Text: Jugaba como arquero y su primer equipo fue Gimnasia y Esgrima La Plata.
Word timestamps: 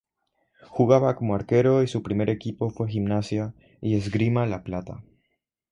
Jugaba 0.67 1.15
como 1.15 1.35
arquero 1.35 1.83
y 1.83 1.87
su 1.87 2.01
primer 2.01 2.31
equipo 2.31 2.71
fue 2.71 2.89
Gimnasia 2.89 3.53
y 3.81 3.95
Esgrima 3.97 4.47
La 4.47 4.63
Plata. 4.63 5.03